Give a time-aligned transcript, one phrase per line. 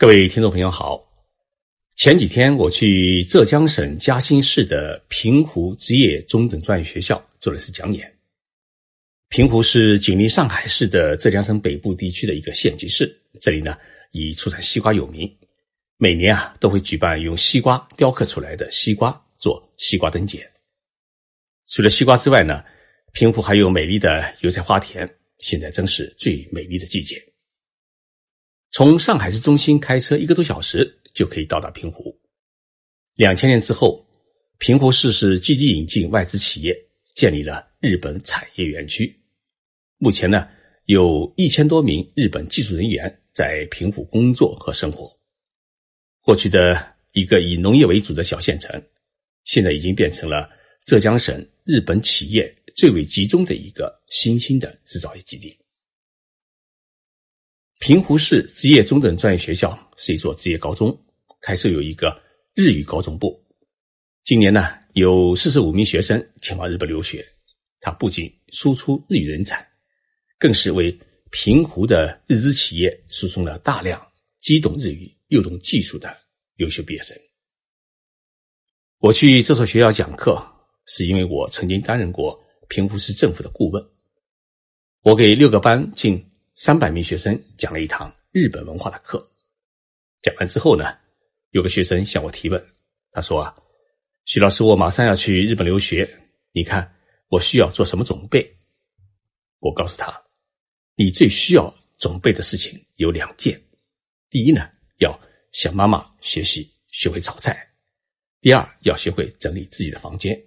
[0.00, 0.98] 各位听众朋友好，
[1.94, 8.10] 前几天我去浙江省嘉兴市的平湖职业中等专业学校做了一次讲演。
[9.28, 13.76] 平湖是紧邻上海市的浙江省北部地区的一个县级市，这里呢
[14.12, 15.30] 以出产西瓜有名，
[15.98, 20.42] 每年啊都会举办用西瓜雕刻出来的西瓜做西瓜灯节。
[21.66, 22.64] 除了西瓜之外呢，
[23.12, 25.06] 平湖还有美丽的油菜花田，
[25.40, 27.22] 现在正是最美丽的季节。
[28.72, 32.16] 从上海市中心开车一个多小时就可以到达平湖。
[33.14, 34.06] 两千年之后，
[34.58, 36.76] 平湖市是积极引进外资企业，
[37.14, 39.20] 建立了日本产业园区。
[39.98, 40.48] 目前呢，
[40.84, 45.10] 有一千多名日本技术人员在平湖工作和生活。
[46.22, 48.80] 过去的一个以农业为主的小县城，
[49.44, 50.48] 现在已经变成了
[50.86, 55.58] 浙江省日本企业最为集中的一个新兴的制造业基地。
[57.80, 60.96] 平湖市职业中等专业学校是一所职业高中，
[61.40, 62.14] 开设有一个
[62.54, 63.42] 日语高中部。
[64.22, 67.24] 今年呢，有四十五名学生前往日本留学。
[67.80, 69.66] 它不仅输出日语人才，
[70.38, 70.96] 更是为
[71.30, 73.98] 平湖的日资企业输送了大量
[74.42, 76.14] 既懂日语又懂技术的
[76.56, 77.16] 优秀毕业生。
[78.98, 80.38] 我去这所学校讲课，
[80.84, 83.82] 是因为我曾经担任过平湖市政府的顾问。
[85.00, 86.22] 我给六个班进。
[86.62, 89.26] 三百名学生讲了一堂日本文化的课，
[90.20, 90.94] 讲完之后呢，
[91.52, 92.62] 有个学生向我提问，
[93.12, 93.56] 他说：“啊，
[94.26, 96.06] 徐老师，我马上要去日本留学，
[96.52, 96.94] 你看
[97.28, 98.46] 我需要做什么准备？”
[99.60, 100.22] 我告诉他
[100.96, 103.58] ：“你最需要准备的事情有两件，
[104.28, 105.18] 第一呢，要
[105.52, 107.54] 向妈妈学习学会炒菜；
[108.42, 110.38] 第二，要学会整理自己的房间。”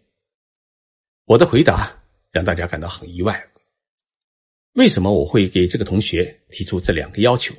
[1.26, 1.92] 我的回答
[2.30, 3.44] 让大家感到很意外。
[4.74, 7.54] 为什么我会给这个同学提出这两个要求？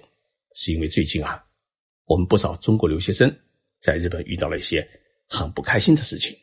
[0.56, 1.44] 是因为最近啊，
[2.06, 3.32] 我们不少中国留学生
[3.80, 4.84] 在日本遇到了一些
[5.28, 6.36] 很不开心的事情，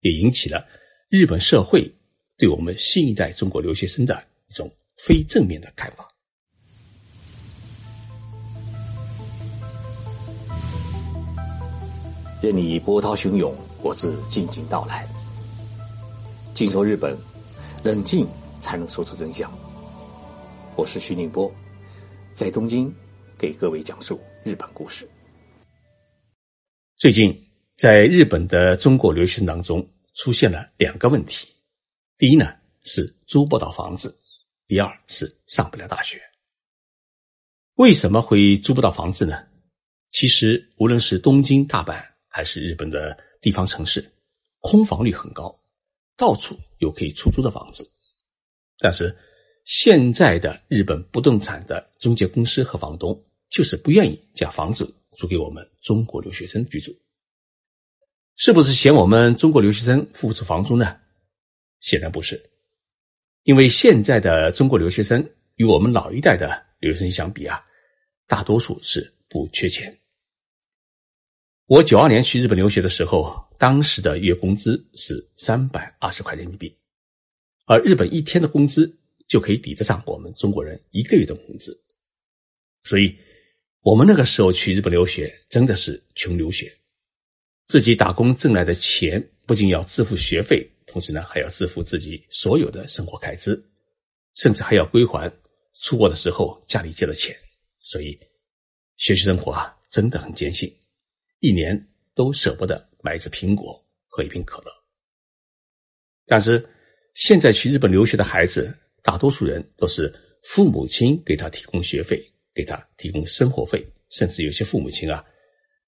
[0.00, 0.66] 也引起了
[1.10, 1.86] 日本社会
[2.38, 4.18] 对我们新一代中国留学生的
[4.48, 6.08] 一种非正面的看法。
[12.40, 15.06] 任你波涛汹涌，我自静静到来。
[16.54, 17.14] 静说日本，
[17.84, 18.26] 冷静
[18.58, 19.52] 才能说出真相。
[20.78, 21.52] 我是徐宁波，
[22.34, 22.94] 在东京
[23.36, 25.10] 给各位讲述日本故事。
[26.94, 27.36] 最近，
[27.76, 29.84] 在日本的中国留学生当中
[30.14, 31.48] 出现了两个问题：
[32.16, 34.08] 第一呢是租不到房子；
[34.68, 36.22] 第二是上不了大学。
[37.74, 39.44] 为什么会租不到房子呢？
[40.12, 44.08] 其实，无论是东京、大阪，还是日本的地方城市，
[44.60, 45.52] 空房率很高，
[46.16, 47.90] 到处有可以出租的房子，
[48.78, 49.12] 但是。
[49.68, 56.90] 现在的日本不动产的中介公司和房东，就是不愿意将房子租给我们中国留学生居住，
[58.36, 60.96] 是不是嫌我们中国留学生付不出房租呢？
[61.80, 62.42] 显然不是，
[63.42, 65.22] 因为现在的中国留学生
[65.56, 67.62] 与我们老一代的留学生相比啊，
[68.26, 69.94] 大多数是不缺钱。
[71.66, 76.74] 我九二年去日本留学的时候，当时的月工资是三百二十块人民币，
[77.66, 78.94] 而日本一天的工资。
[79.28, 81.78] 就可以抵得上我们中国人一个月的工资，
[82.82, 83.14] 所以，
[83.82, 86.74] 我们那个时候去日本留学真的是穷留学，
[87.66, 93.62] 自己打工挣来的钱不仅要支付学费，同时呢还要支付自己所有的生活开支，
[94.34, 95.30] 甚至还要归还
[95.74, 97.36] 出国的时候家里借的钱，
[97.80, 98.18] 所以，
[98.96, 100.74] 学习生活啊真的很艰辛，
[101.40, 101.78] 一年
[102.14, 104.72] 都舍不得买一只苹果和一瓶可乐。
[106.24, 106.66] 但是，
[107.12, 108.74] 现在去日本留学的孩子。
[109.08, 112.22] 大多数人都是父母亲给他提供学费，
[112.54, 115.24] 给他提供生活费，甚至有些父母亲啊，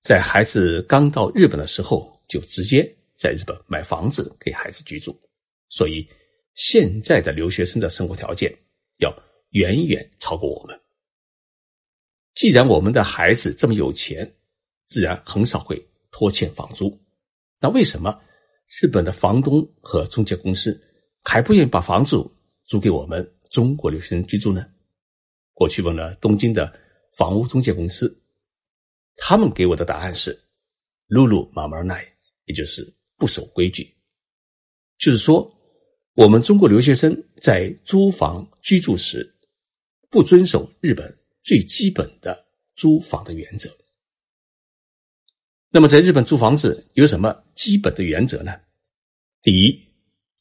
[0.01, 2.81] 在孩子刚到日本的时候就直接
[3.19, 5.15] 在日本买房子给孩子居住。
[5.69, 6.09] 所以，
[6.55, 8.51] 现在的留学生的生活条件
[9.01, 9.15] 要
[9.51, 10.81] 远远超过我们。
[12.35, 14.34] 既然我们的孩子这么有钱，
[14.87, 15.78] 自然很少会
[16.11, 16.99] 拖欠房租。
[17.61, 18.19] 那为什么
[18.81, 20.83] 日本的房东和中介公司
[21.23, 22.16] 还不愿意把房子？
[22.71, 24.65] 租给我们中国留学生居住呢？
[25.55, 26.72] 我去问了东京的
[27.19, 28.17] 房屋中介公司，
[29.17, 30.41] 他们给我的答案是
[31.09, 32.01] “露露马马奈”，
[32.47, 33.93] 也就是不守规矩。
[34.99, 35.53] 就是说，
[36.15, 39.28] 我们中国留学生在租房居住时，
[40.09, 41.13] 不遵守日本
[41.43, 42.47] 最基本的
[42.77, 43.69] 租房的原则。
[45.71, 48.61] 那么，在日本租房子有什么基本的原则呢？
[49.43, 49.93] 第一，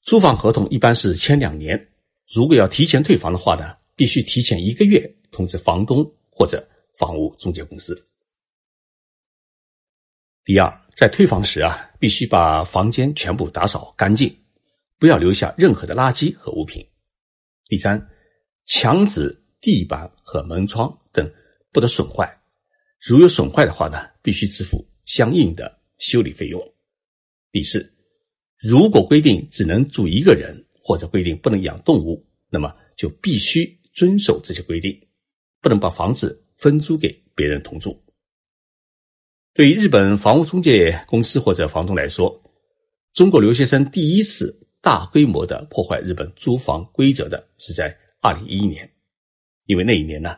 [0.03, 1.87] 租房合同一般是签两年。
[2.33, 6.65] 如果要提前退房的话呢，必须提前一个月通知房东或者
[6.95, 8.07] 房屋中介公司。
[10.43, 14.31] 第二，在退房时啊，必须把房间全部打扫干净，
[14.99, 16.85] 不要留下任何的垃圾和物品。
[17.65, 18.09] 第三，
[18.65, 21.27] 墙纸、地板和门窗等
[21.71, 22.31] 不得损坏，
[22.99, 26.61] 如有损坏的话呢，必须支付相应的修理费用。
[27.51, 27.91] 第四，
[28.57, 34.99] 如果规定只能住一个人，或者规定不能养动物，那么就必须遵守这些规定，
[35.61, 37.95] 不能把房子分租给别人同住。
[39.53, 42.41] 对于日本房屋中介公司或者房东来说，
[43.13, 48.91] 中国留学生第一次大规模的破坏日本租房规则的是在二零一一年，
[49.67, 50.35] 因为那一年呢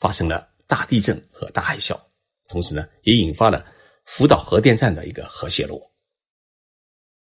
[0.00, 1.96] 发生了大地震和大海啸，
[2.48, 3.64] 同时呢也引发了
[4.04, 5.80] 福岛核电站的一个核泄漏。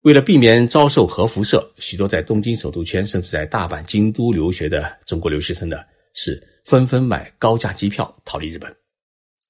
[0.01, 5.83] 为了避免遭受核辐射，许多在东京首都圈甚至在大阪、京都留学的中国留学生呢，
[6.13, 8.73] 是纷纷买高价机票逃离日本。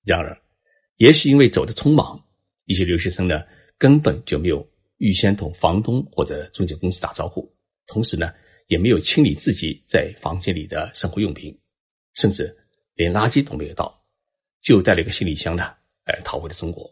[0.04, 0.36] 然而，
[0.96, 2.20] 也许因为走的匆忙，
[2.66, 3.44] 一些留学生呢
[3.78, 4.68] 根本就没有
[4.98, 7.48] 预先同房东或者中介公司打招呼，
[7.86, 8.34] 同时呢
[8.68, 11.56] 也没有清理自己在房间里的生活用品，
[12.16, 12.56] 甚至
[12.96, 13.94] 连垃圾都没有倒，
[14.62, 15.72] 就带了一个行李箱呢，
[16.06, 16.90] 哎，逃回了中国。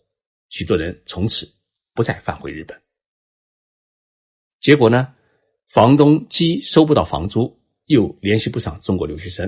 [0.50, 1.50] 许多人从此
[1.94, 2.85] 不再返回日本。
[4.66, 5.14] 结果呢，
[5.68, 9.48] 房东既收不到房租，又联系不上中国留学生。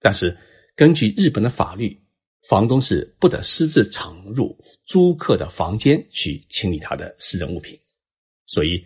[0.00, 0.34] 但是
[0.74, 1.94] 根据日本的法律，
[2.48, 7.78] 房东是不得私自闯入租客的房间去清理他的私人物品。
[8.46, 8.82] 所以，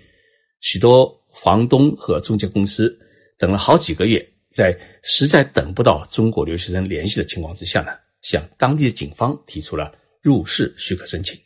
[0.58, 2.99] 许多房东和中介公司
[3.38, 11.38] 等了好几个月，在实在等不到中国留学生联系的情况之下呢，向当地的警方提出了入室许可申请，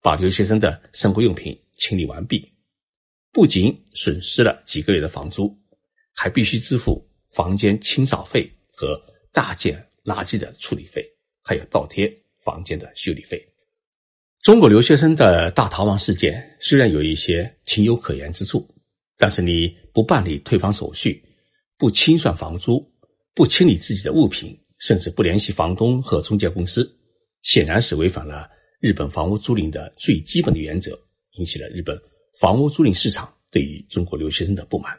[0.00, 2.48] 把留学生的生活用品清理完毕。
[3.32, 5.56] 不仅损失了几个月的房租，
[6.14, 9.00] 还必须支付房间清扫费和
[9.32, 11.04] 大件垃圾的处理费，
[11.42, 12.10] 还有倒贴
[12.42, 13.40] 房间的修理费。
[14.40, 18.66] 中国留学生的大逃亡事件虽然有一些情有可原之处，
[19.16, 21.22] 但是你不办理退房手续，
[21.76, 22.84] 不清算房租，
[23.34, 26.90] 不清理自己的物品，甚至不联系房东和中介公司，
[27.42, 28.48] 显然是违反了
[28.80, 30.98] 日本房屋租赁的最基本的原则，
[31.32, 32.00] 引起了日本。
[32.38, 34.96] 房屋租赁市场对于中国留学生的不满。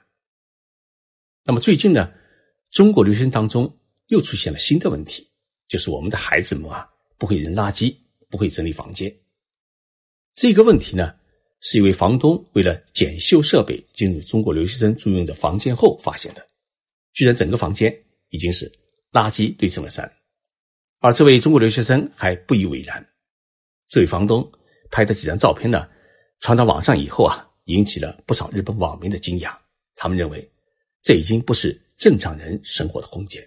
[1.46, 2.12] 那么最近呢，
[2.70, 3.74] 中国留学生当中
[4.08, 5.26] 又出现了新的问题，
[5.70, 6.86] 就是我们的孩子们啊
[7.18, 7.96] 不会扔垃圾，
[8.30, 9.10] 不会整理房间。
[10.34, 11.16] 这个问题呢，
[11.62, 16.46] 是一位房东为了检修设备进入中国留学生租用的房间后发现的，
[17.14, 17.98] 居然整个房间
[18.32, 18.70] 已经是
[19.14, 20.12] 垃圾堆成了山，
[21.00, 23.04] 而这位中国留学生还不以为然。
[23.88, 24.52] 这位房东
[24.92, 25.90] 拍的几张照片呢？
[26.40, 29.54] 传到网上以后啊，引起了不少日本网民的惊讶。
[29.96, 30.50] 他们认为，
[31.04, 33.46] 这已经不是正常人生活的空间。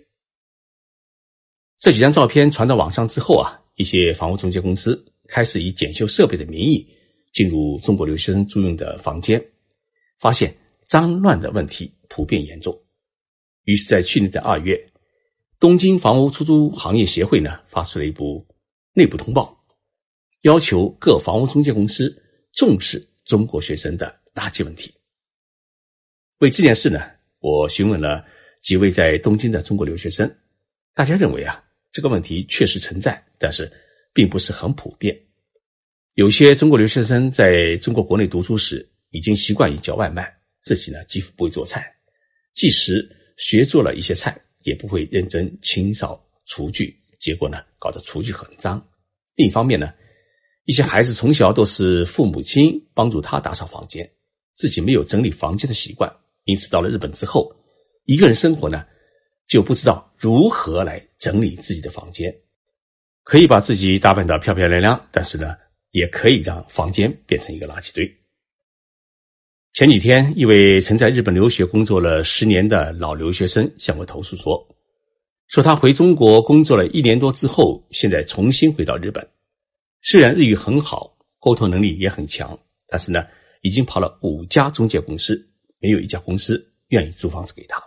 [1.78, 6.86] 这几张照片传到网上之后啊，一些房屋中介公司开始以检修设备的名义
[7.32, 9.42] 进入中国留学生租用的房间，
[10.18, 10.54] 发现
[10.86, 12.78] 脏乱的问题普遍严重。
[13.64, 14.78] 于是，在去年的二月，
[15.58, 18.46] 东京房屋出租行业协会呢发出了一部
[18.92, 19.64] 内部通报，
[20.42, 22.21] 要求各房屋中介公司。
[22.62, 24.94] 重视中国学生的垃圾问题。
[26.38, 27.10] 为这件事呢，
[27.40, 28.24] 我询问了
[28.60, 30.32] 几位在东京的中国留学生，
[30.94, 31.60] 大家认为啊，
[31.90, 33.68] 这个问题确实存在，但是
[34.12, 35.20] 并不是很普遍。
[36.14, 41.92] 有些中国留学生在中国国内读书时，已经习惯于叫外卖，自己呢几乎不会做菜，
[42.52, 43.04] 即使
[43.38, 48.81] 学做了一些菜，也不会认真清扫厨具，结果呢，搞得厨具很脏。
[49.34, 49.92] 另一方面呢。
[50.72, 54.10] 一些孩子从小都是父母亲帮助他打扫房间，
[54.55, 56.10] 自己没有整理房间的习惯，
[56.44, 57.55] 因此到了日本之后，
[58.06, 58.82] 一个人生活呢，
[59.46, 62.34] 就不知道如何来整理自己的房间。
[63.22, 65.55] 可以把自己打扮得漂漂亮亮，但是呢，
[65.91, 68.10] 也可以让房间变成一个垃圾堆。
[69.74, 74.67] 前几天，一位曾在日本留学工作了十年的老留学生向我投诉说，
[75.48, 79.29] 说他回中国工作了一年多之后，现在重新回到日本。
[80.02, 83.24] 虽然日语很好，沟通能力也很强，但是呢，
[83.60, 85.40] 已经跑了五家中介公司，
[85.78, 87.80] 没有一家公司愿意租房子给他。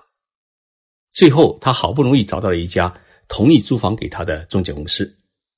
[1.12, 2.94] 最后，他好不容易找到了一家
[3.28, 5.14] 同意租房给他的中介公司，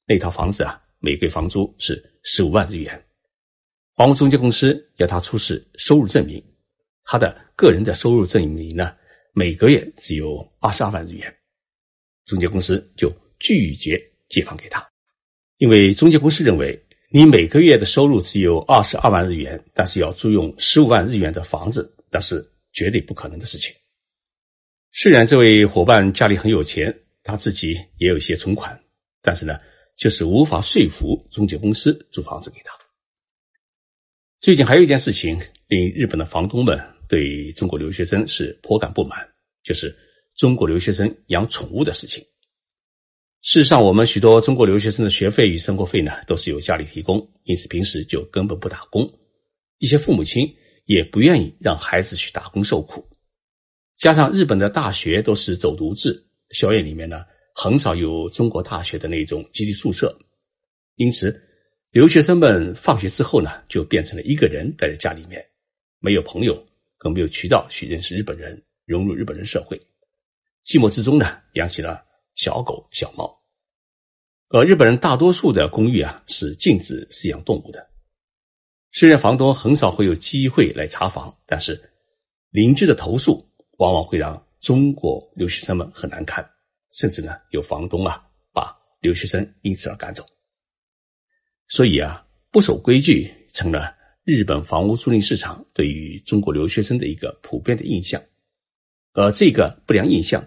[0.08, 3.06] 那套房子啊，每个月房租是十五万日元。
[3.94, 6.44] 房屋中介公司要他出示收入证明，
[7.04, 8.96] 他的个人的收入证明呢，
[9.34, 11.36] 每个月只有二十二万日元，
[12.26, 13.96] 中介公司就拒绝
[14.28, 14.84] 借房给他。
[15.58, 23.74] 因为中介公司认为，你每个月的收入只有二十二万日元，但是要租用十五万日元的房子，那是绝对不可能的事情。
[24.92, 28.80] 虽然这位伙伴家里很有钱，他自己也有一些存款，
[29.22, 29.58] 但是呢，
[29.96, 32.74] 就是无法说服中介公司租房子给他。
[34.40, 39.28] 最近还有一件事情令日本的房东们对中国留学生是颇感不满，
[39.64, 39.96] 就是
[40.36, 42.24] 中国留学生养宠物的事情。
[43.48, 49.10] 事实上，我们许多中国留学生的学费与生活费呢，都是由家里提供，因此平时就根本不打工。
[49.78, 50.46] 一些父母亲
[50.84, 53.08] 也不愿意让孩子去打工受苦。
[53.96, 57.24] 加上日本的大学都是走读制，校园里面呢
[57.56, 60.14] 很少有中国大学的那种集体宿舍，
[60.96, 61.42] 因此
[61.92, 65.42] 留学生们放学之后呢，就变成了一个人待在家里面，
[66.00, 66.62] 没有朋友，
[66.98, 69.80] 更没有渠道去认识日本人，融入日本人社会。
[70.66, 72.04] 寂寞之中呢，养起了
[72.36, 73.37] 小狗、小猫。
[74.50, 77.86] 而日本人大多数的公寓啊是禁止饲养动物的。
[78.92, 81.80] 虽然房东很少会有机会来查房，但是
[82.52, 83.46] 邻居的投诉
[83.78, 86.48] 往往会让中国留学生们很难堪，
[86.94, 88.24] 甚至呢有房东啊
[88.54, 90.26] 把留学生因此而赶走。
[91.68, 98.22] 所以啊，不守规矩成了日本房屋租赁市场对于中国留学生的一个普遍的印象，
[99.12, 100.42] 而这个不良印象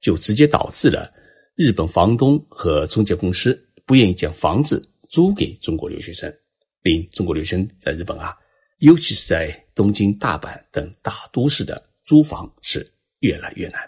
[0.00, 1.12] 就直接导致了。
[1.54, 3.54] 日本房东和中介公司
[3.84, 6.34] 不愿意将房子租给中国留学生，
[6.80, 8.34] 令中国留学生在日本啊，
[8.78, 13.80] 尤其是在东京、大阪等大都市的租房是越来越难。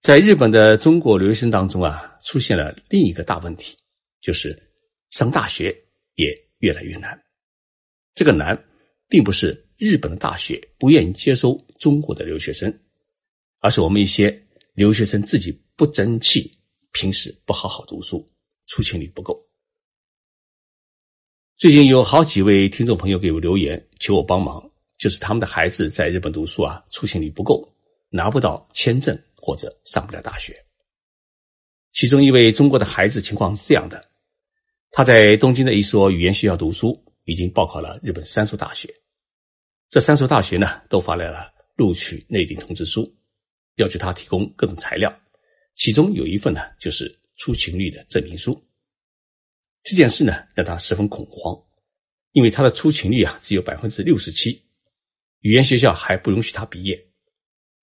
[0.00, 3.76] 在日本的中国留学生当中啊，出现了另一个大问题，
[4.20, 4.60] 就是
[5.10, 5.66] 上大学
[6.16, 7.16] 也越来越难。
[8.12, 8.60] 这个难，
[9.08, 12.76] 并不是日本的大学不愿意接收中国的留学生，
[13.60, 14.44] 而是我们一些。
[14.80, 16.58] 留学生自己不争气，
[16.90, 18.26] 平时不好好读书，
[18.66, 19.38] 出勤率不够。
[21.58, 27.70] 最近有好几位听众朋友给我留言，求我帮忙，就是他们的孩子在日本读书啊，出勤率不够，
[28.08, 30.56] 拿不到签证或者上不了大学。
[31.92, 34.02] 其中一位中国的孩子情况是这样的：
[34.92, 38.88] 他在东京的一所语言学校读书，已经报考了日本三所大学，
[39.90, 43.14] 这三所大学呢都发来了录取内定通知书。
[43.76, 45.12] 要求他提供各种材料，
[45.74, 48.60] 其中有一份呢，就是出勤率的证明书。
[49.82, 51.56] 这件事呢，让他十分恐慌，
[52.32, 54.62] 因为他的出勤率啊只有百分之六十七，
[55.40, 57.02] 语言学校还不允许他毕业，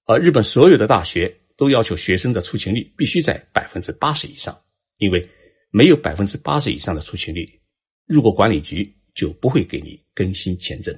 [0.06, 4.56] 而日本所有的大学都要求学生的出勤率必须在百分之八十以上，
[4.98, 5.28] 因为
[5.72, 7.60] 没有百分之八十以上的出勤率，
[8.06, 10.96] 入国管理局就不会给你更新签证。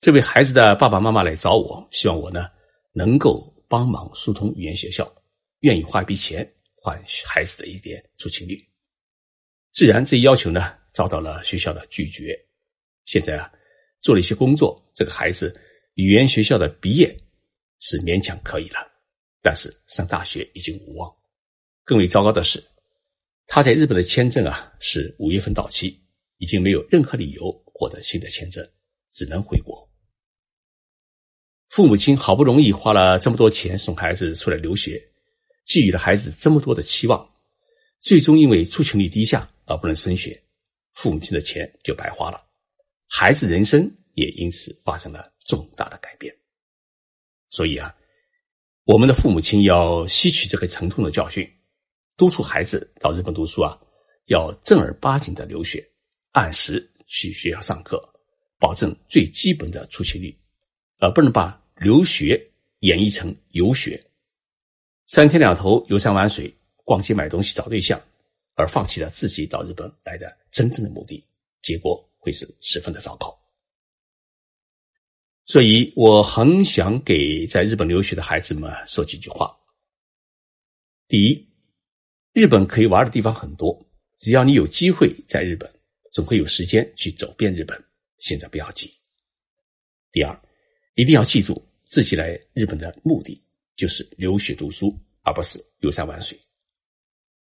[0.00, 2.48] 这位孩子的爸爸妈妈来找我，希望我呢。
[2.92, 5.10] 能够帮忙疏通语言学校，
[5.60, 8.62] 愿意花一笔钱换孩子的一点出勤率，
[9.72, 12.38] 自然这一要求呢遭到了学校的拒绝。
[13.04, 13.50] 现在啊，
[14.00, 15.58] 做了一些工作，这个孩子
[15.94, 17.16] 语言学校的毕业
[17.80, 18.78] 是勉强可以了，
[19.40, 21.12] 但是上大学已经无望。
[21.84, 22.62] 更为糟糕的是，
[23.46, 26.00] 他在日本的签证啊是五月份到期，
[26.38, 28.64] 已经没有任何理由获得新的签证，
[29.10, 29.91] 只能回国。
[31.72, 35.02] 父母亲好不容易花了这么多钱送孩子出来留学，
[35.64, 37.26] 寄予了孩子这么多的期望，
[37.98, 40.38] 最终因为出勤率低下而不能升学，
[40.92, 42.38] 父母亲的钱就白花了，
[43.08, 46.30] 孩子人生也因此发生了重大的改变。
[47.48, 47.96] 所以啊，
[48.84, 51.50] 我们的父母亲要吸取这个沉痛的教训，
[52.18, 53.80] 督促孩子到日本读书啊，
[54.26, 55.82] 要正儿八经的留学，
[56.32, 57.98] 按时去学校上课，
[58.58, 60.38] 保证最基本的出勤率，
[60.98, 61.61] 而不能把。
[61.82, 62.40] 留学
[62.80, 64.00] 演绎成游学，
[65.06, 68.00] 三天两头游山玩水、逛街买东西、找对象，
[68.54, 71.26] 而放弃了自己到日本来的真正的目的，
[71.60, 73.36] 结果会是十分的糟糕。
[75.44, 79.52] 所以，我很想给在日本留学的孩子们说几句话。
[81.08, 81.48] 第一，
[82.32, 83.76] 日本可以玩的地方很多，
[84.18, 85.68] 只要你有机会在日本，
[86.12, 87.84] 总会有时间去走遍日本。
[88.18, 88.88] 现在不要急。
[90.12, 90.40] 第二，
[90.94, 91.60] 一定要记住。
[91.92, 93.38] 自己来日本的目的
[93.76, 96.40] 就是留学读书，而不是游山玩水。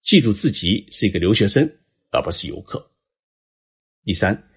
[0.00, 1.70] 记住自己是一个留学生，
[2.12, 2.90] 而不是游客。
[4.04, 4.50] 第三，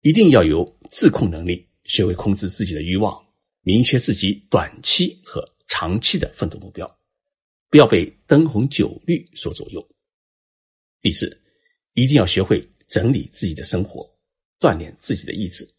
[0.00, 3.22] 一定要有自控能力，学会控制自己的欲望，
[3.60, 6.90] 明确自己短期和长期的奋斗目标，
[7.68, 9.86] 不要被灯红酒绿所左右。
[11.02, 11.38] 第四，
[11.92, 14.10] 一定要学会整理自己的生活，
[14.58, 15.70] 锻炼自己的意志，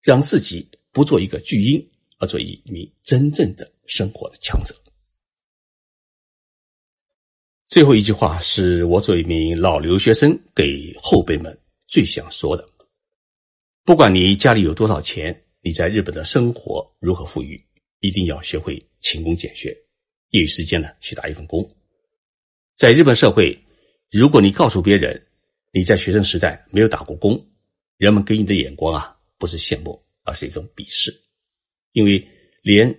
[0.00, 1.84] 让自己不做一个巨婴。
[2.18, 4.74] 而做一名真正的生活的强者。
[7.68, 11.56] 最后一句话是我作为一名老留学生给后辈们
[11.86, 12.66] 最想说的：
[13.84, 17.62] 不管你家里有多少钱，你在日本的生活如何富裕，
[18.00, 19.76] 一定要学会勤工俭学，
[20.30, 21.68] 业余时间呢去打一份工。
[22.74, 23.58] 在日本社会，
[24.10, 25.26] 如果你告诉别人
[25.72, 27.38] 你在学生时代没有打过工，
[27.98, 31.12] 人们给你的眼光啊，不是羡慕，而是一种鄙视，
[31.92, 32.26] 因为
[32.62, 32.94] 连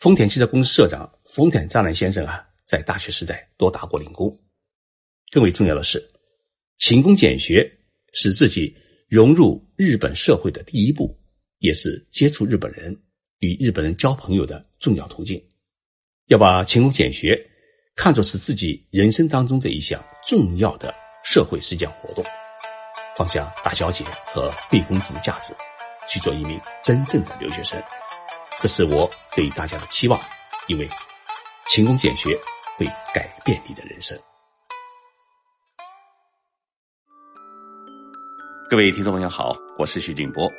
[0.00, 4.36] 丰田汽车公司社长丰田章男先生啊，在大学时代都打过零工。
[5.30, 6.02] 更为重要的是，
[6.78, 7.70] 勤工俭学
[8.12, 8.74] 是自己
[9.08, 11.18] 融入日本社会的第一步，
[11.58, 12.96] 也是接触日本人、
[13.40, 15.42] 与日本人交朋友的重要途径。
[16.26, 17.38] 要把勤工俭学
[17.96, 22.24] 看作是自己人生当中的一项重要的社会实践活动，
[23.16, 25.54] 放下大小姐和贵公子的架子，
[26.08, 27.82] 去做一名真正的留学生。
[28.60, 30.20] 这是我对大家的期望，
[30.66, 30.88] 因为
[31.68, 32.36] 勤工俭学
[32.76, 32.84] 会
[33.14, 34.18] 改变你的人生。
[38.68, 40.50] 各位听众朋友好，我是徐静波。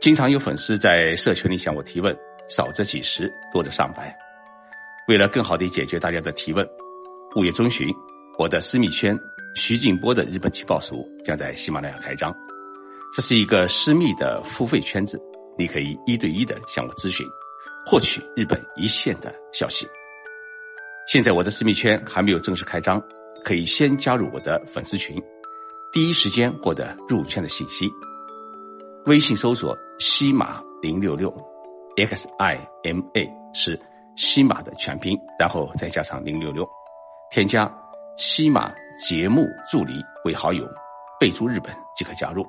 [0.00, 2.12] 经常有粉丝在社群里向我提问，
[2.50, 4.12] 少则几十，多则上百。
[5.06, 6.68] 为了更好地解决大家的提问，
[7.36, 7.88] 五月中旬，
[8.40, 9.16] 我的私密圈
[9.54, 12.34] 徐静波的日本情报署将在喜马拉雅开张。
[13.14, 15.16] 这是一个私密的付费圈子，
[15.56, 17.26] 你可以一对一的向我咨询，
[17.86, 19.86] 获取日本一线的消息。
[21.06, 23.02] 现在我的私密圈还没有正式开张，
[23.44, 25.22] 可以先加入我的粉丝群。
[25.92, 27.88] 第一时间获得入圈的信息。
[29.06, 31.30] 微信搜索“西马零六六
[31.96, 33.78] ”，X I M A 是
[34.16, 36.66] 西马的全拼，然后再加上零六六，
[37.30, 37.70] 添加
[38.16, 40.66] 西马节目助理为好友，
[41.20, 42.46] 备注日本即可加入。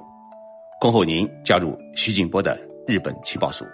[0.80, 2.58] 恭候您加入徐静波的
[2.88, 3.66] 日本情报署。